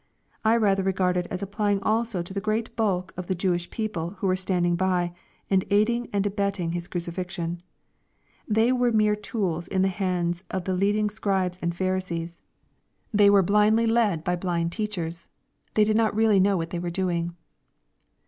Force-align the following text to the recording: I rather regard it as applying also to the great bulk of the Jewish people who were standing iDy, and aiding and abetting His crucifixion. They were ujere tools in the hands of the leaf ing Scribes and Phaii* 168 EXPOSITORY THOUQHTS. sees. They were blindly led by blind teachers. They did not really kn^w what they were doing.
I 0.43 0.55
rather 0.57 0.81
regard 0.81 1.15
it 1.15 1.27
as 1.29 1.43
applying 1.43 1.79
also 1.83 2.23
to 2.23 2.33
the 2.33 2.41
great 2.41 2.75
bulk 2.75 3.13
of 3.15 3.27
the 3.27 3.35
Jewish 3.35 3.69
people 3.69 4.15
who 4.17 4.25
were 4.25 4.35
standing 4.35 4.75
iDy, 4.75 5.13
and 5.51 5.63
aiding 5.69 6.09
and 6.11 6.25
abetting 6.25 6.71
His 6.71 6.87
crucifixion. 6.87 7.61
They 8.47 8.71
were 8.71 8.91
ujere 8.91 9.21
tools 9.21 9.67
in 9.67 9.83
the 9.83 9.89
hands 9.89 10.43
of 10.49 10.63
the 10.63 10.73
leaf 10.73 10.95
ing 10.95 11.11
Scribes 11.11 11.59
and 11.61 11.71
Phaii* 11.71 11.91
168 11.91 12.23
EXPOSITORY 12.23 12.23
THOUQHTS. 12.23 12.33
sees. 12.33 12.41
They 13.23 13.29
were 13.29 13.43
blindly 13.43 13.85
led 13.85 14.23
by 14.23 14.35
blind 14.35 14.71
teachers. 14.71 15.27
They 15.75 15.83
did 15.83 15.95
not 15.97 16.15
really 16.15 16.41
kn^w 16.41 16.57
what 16.57 16.71
they 16.71 16.79
were 16.79 16.89
doing. 16.89 17.35